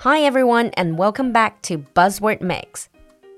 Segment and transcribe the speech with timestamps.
[0.00, 2.86] Hi everyone and welcome back to Buzzword Mix。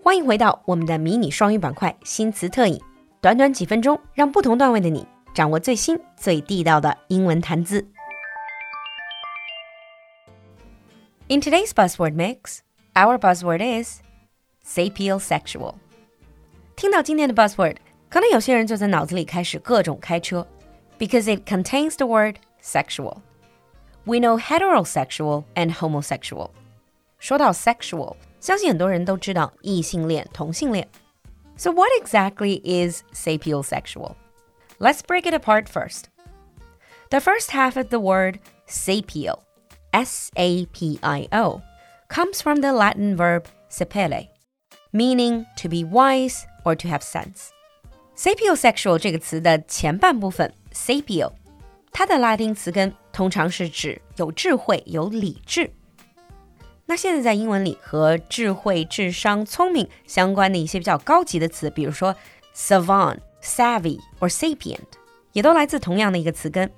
[0.03, 2.81] 欢迎回到我们的迷你双语板块新词特饮，
[3.21, 7.87] 短短几分钟，让不同段位的你掌握最新最地道的英文谈资。
[11.29, 12.61] In today's buzzword mix,
[12.95, 14.01] our buzzword is
[14.65, 15.75] sapiosexual。
[16.75, 17.77] 听到今天的 buzzword，
[18.09, 20.47] 可能有些人就在脑子里开始各种开车，
[20.99, 23.19] because it contains the word sexual。
[24.05, 26.51] we know heterosexual and homosexual.
[27.19, 30.89] 说到 sexual，相信很多人都知道异性恋、同性恋。
[31.57, 34.15] So what exactly is sapiosexual?
[34.79, 36.05] Let's break it apart first.
[37.11, 39.41] The first half of the word sapio,
[39.93, 41.63] S-A-P-I-O,
[42.09, 44.29] comes from the Latin verb sapere,
[44.93, 47.51] meaning to be wise or to have sense.
[48.17, 51.33] Sapiosexual 这个词的前半部分 sapio
[51.91, 55.72] 它的拉丁词根 通常是指有智慧、有理智。
[56.86, 62.14] 那现在在英文里和智慧、智商、聪明相关的一些比较高级的词，比如说
[62.54, 64.82] savant、savvy or sapient，
[65.32, 66.70] 也都来自同样的一个词根。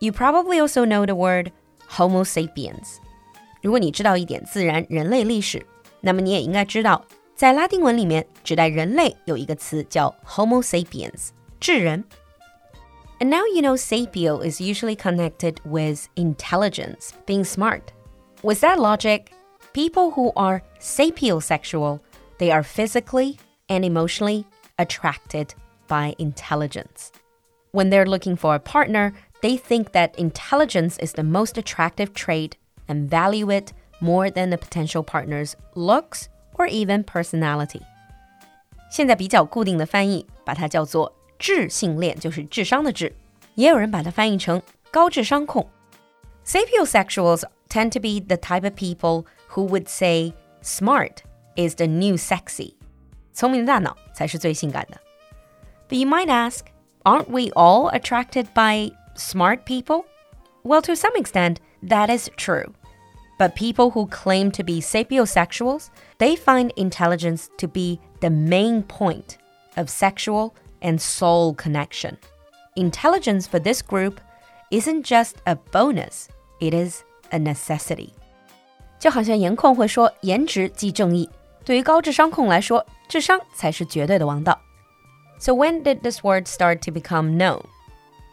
[0.00, 1.50] You probably also know the word
[1.88, 2.96] Homo sapiens。
[3.62, 5.64] 如果你知道一点自然人类历史，
[6.02, 7.02] 那么你也应该知道，
[7.34, 12.04] 在拉丁文里面指代人类有一个词叫 Homo sapiens，智人。
[13.19, 17.93] And now you know sapio is usually connected with intelligence, being smart.
[18.41, 19.31] With that logic,
[19.73, 21.99] people who are sapiosexual,
[22.39, 23.37] they are physically
[23.69, 24.45] and emotionally
[24.79, 25.53] attracted
[25.87, 27.11] by intelligence.
[27.71, 32.57] When they're looking for a partner, they think that intelligence is the most attractive trait
[32.87, 37.81] and value it more than the potential partner's looks or even personality.
[38.89, 43.13] 现在比较固定的翻译，把它叫做 智性恋就是智商的智，
[43.55, 45.67] 也有人把它翻译成高智商控。
[46.45, 51.17] Sapiosexuals tend to be the type of people who would say smart
[51.55, 52.75] is the new sexy，
[53.33, 54.99] 聪明的大脑才是最性感的。
[55.89, 56.65] But you might ask,
[57.03, 60.05] aren't we all attracted by smart people?
[60.63, 62.73] Well, to some extent, that is true.
[63.37, 65.87] But people who claim to be sapiosexuals,
[66.19, 69.37] they find intelligence to be the main point
[69.75, 70.53] of sexual
[70.85, 72.17] and soul connection.
[72.75, 74.19] Intelligence for this group
[74.71, 76.27] isn't just a bonus,
[76.59, 78.11] it is a necessity.
[78.99, 81.29] 就好像颜控会说颜值即正义，
[81.65, 84.59] 对于高智商控来说，智商才是绝对的王道。
[85.39, 87.63] So when did this word start to become known?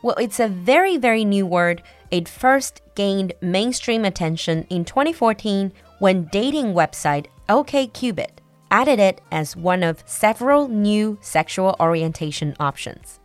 [0.02, 1.82] Well, it's a very, very new word.
[2.10, 8.28] It first gained mainstream attention in 2014 when dating website OkCupid
[8.72, 13.16] added it as one of several new sexual orientation options.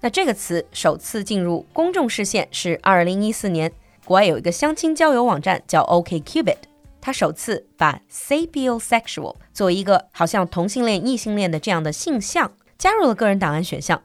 [0.00, 3.72] 那这个词首次进入公众视线是二零一四年，
[4.04, 6.56] 国外有一个相亲交友网站叫 OkCupid，
[7.00, 14.02] 它首次把 sapiosexual 作为一个好像同性恋、异性恋的这样的性向加入了个人档案选项。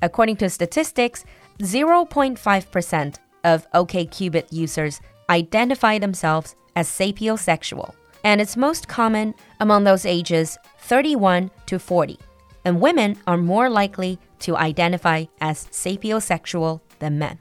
[0.00, 1.20] According to statistics,
[1.58, 4.96] 0.5% of OkCupid users
[5.28, 7.90] identify themselves as sapiosexual
[8.26, 10.56] and it's most common among those ages
[10.88, 12.18] 31 to 40.
[12.64, 17.38] And women are more likely to identify as sapiosexual than men.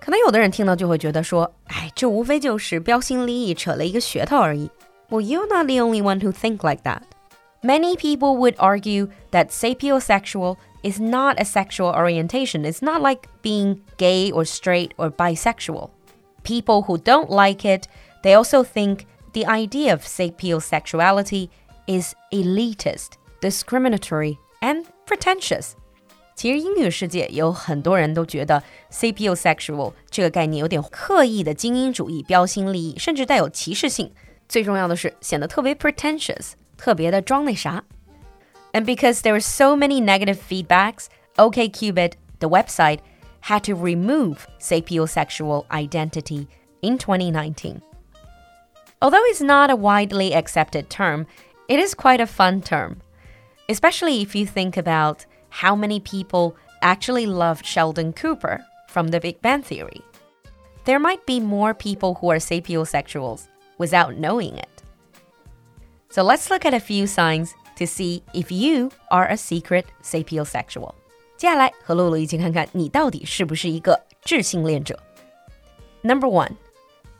[0.00, 4.70] 可能有的人听到就会觉得说，哎，这无非就是标新立异，扯了一个噱头而已。
[5.08, 7.02] Well, you're not the only one who think like that.
[7.62, 12.64] Many people would argue that sapiosexual is not a sexual orientation.
[12.64, 15.90] It's not like being gay or straight or bisexual.
[16.44, 17.88] People who don't like it,
[18.22, 21.48] they also think the idea of sapiosexuality
[21.86, 25.72] is elitist, discriminatory, and pretentious.
[26.34, 34.12] 其实英语世界有很多人都觉得 sapiosexual 这个概念有点刻意的精英主义、标新立异，甚至带有歧视性。
[34.48, 37.84] 最重要的是显得特别 pretentious，特别的装那啥。
[38.72, 41.06] And because there were so many negative feedbacks,
[41.36, 42.98] OkCupid, the website,
[43.44, 46.48] had to remove sapiosexual identity
[46.80, 47.80] in 2019.
[49.00, 51.26] Although it's not a widely accepted term,
[51.68, 53.02] it is quite a fun term,
[53.68, 59.42] especially if you think about how many people actually loved Sheldon Cooper from The Big
[59.42, 60.00] Bang Theory.
[60.84, 63.48] There might be more people who are sapiosexuals
[63.78, 64.82] without knowing it.
[66.10, 70.94] So let's look at a few signs to see if you are a secret sapiosexual.
[71.36, 74.98] 接下来和露露一起看看你到底是不是一个智性恋者。
[76.02, 76.52] Number one,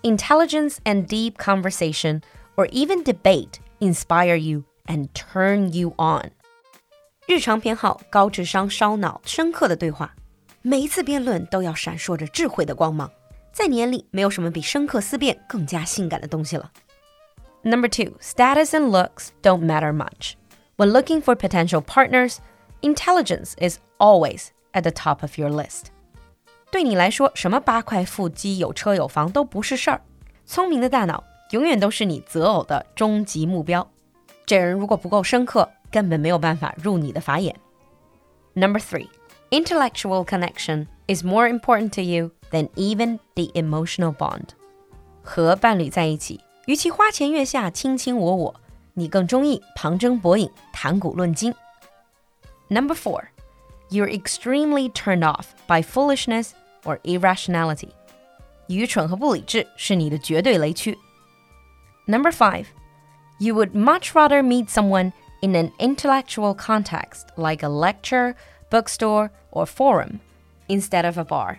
[0.02, 2.22] intelligence and deep conversation
[2.56, 6.30] or even debate inspire you and turn you on.
[7.26, 10.14] 日常偏好高智商、烧脑、深刻的对话，
[10.62, 13.10] 每一次辩论都要闪烁着智慧的光芒。
[13.52, 16.70] 在年里没有什么比深刻思辨更加性感的东西了。
[17.62, 20.34] Number two, status and looks don't matter much.
[20.76, 22.36] When looking for potential partners,
[22.82, 25.86] intelligence is always at the top of your list.
[26.70, 30.02] 对你来说，什么八块腹肌、有车有房都不是事儿。
[30.44, 33.88] 聪明的大脑永远都是你择偶的终极目标。
[34.44, 37.54] 这人如果不够深刻，根本没有办法入你的法眼。
[38.54, 39.08] Number three,
[39.50, 44.50] intellectual connection is more important to you than even the emotional bond.
[45.22, 48.54] 和伴侣在一起，与其花前月下卿卿我我，
[48.94, 51.54] 你更中意旁征博引、谈古论今。
[52.68, 53.24] Number four,
[53.90, 56.50] you're extremely turned off by foolishness
[56.84, 57.90] or irrationality.
[58.68, 60.98] 愚蠢和不理智是你的绝对雷区。
[62.06, 62.66] Number five,
[63.38, 68.34] you would much rather meet someone in an intellectual context like a lecture,
[68.70, 70.20] bookstore, or forum
[70.68, 71.58] instead of a bar.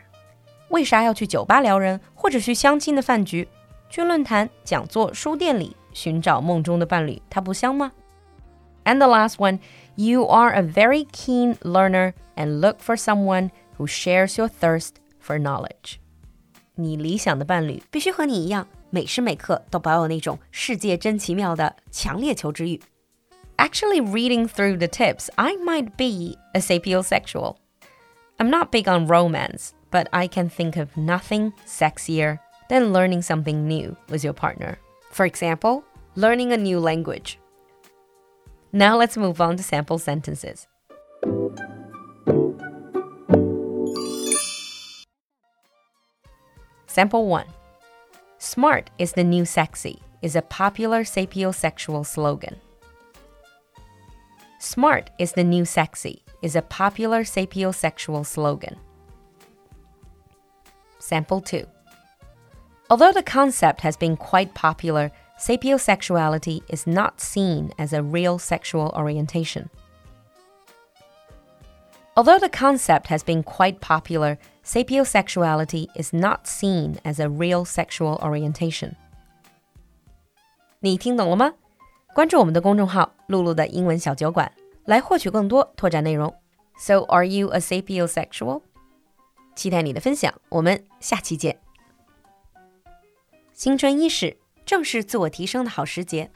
[0.69, 3.47] 为啥要去酒吧撩人，或者去相亲的饭局？
[3.89, 7.94] 去论坛、讲座、书店里寻找梦中的伴侣，它不香吗？
[8.83, 9.59] And the last one,
[9.95, 15.39] you are a very keen learner and look for someone who shares your thirst for
[15.39, 15.97] knowledge.
[16.75, 22.79] 你理想的伴侣必须和你一样，每时每刻都保有那种世界真奇妙的强烈求知欲。
[23.57, 27.56] Actually, reading through the tips, I might be a sapiosexual.
[28.38, 32.38] I'm not big on romance, but I can think of nothing sexier
[32.69, 34.77] than learning something new with your partner.
[35.12, 35.83] For example,
[36.15, 37.39] learning a new language.
[38.71, 40.68] Now let's move on to sample sentences.
[46.92, 47.46] Sample 1
[48.36, 52.60] Smart is the new sexy is a popular sapiosexual slogan.
[54.58, 58.76] Smart is the new sexy is a popular sapiosexual slogan.
[60.98, 61.64] Sample 2
[62.90, 65.10] Although the concept has been quite popular,
[65.40, 69.70] sapiosexuality is not seen as a real sexual orientation.
[72.18, 78.19] Although the concept has been quite popular, sapiosexuality is not seen as a real sexual
[78.20, 78.93] orientation.
[80.81, 81.55] 你听懂了吗？
[82.14, 84.50] 关注我们的公众号“露露的英文小酒馆”，
[84.85, 86.35] 来获取更多拓展内容。
[86.76, 88.62] So, are you a sapiosexual?
[89.55, 91.59] 期待你的分享，我们下期见。
[93.53, 96.31] 新春伊始，正是自我提升的好时节。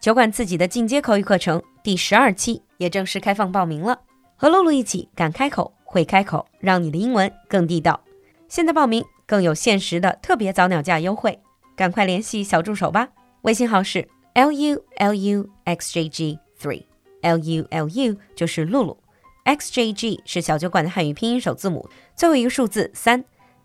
[0.00, 4.00] 酒馆自己的进阶口语课程第十二期也正式开放报名了，
[4.36, 8.00] 和露露一起敢开口、会开口，让你的英文更地道。
[8.48, 11.38] 现在报名更有限时的特别早鸟价优惠，
[11.76, 13.08] 赶快联系小助手吧。
[13.42, 18.96] 微信号是 l u l u x j g three，l u l u 就是露露
[19.44, 23.24] ，x j g 是小酒馆的汉语拼音首字母，最后一个数字三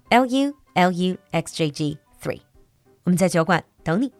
[0.09, 2.41] ，l u l u x j g three。
[3.03, 4.11] 我们在酒馆等你。